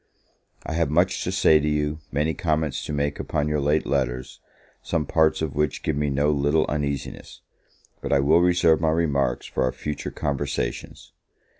[0.65, 4.39] I have much to say to you, many comments to make upon your late letters,
[4.81, 7.41] some parts of which give me no little uneasiness;
[8.01, 11.13] but I will reserve my remarks for our future conversations.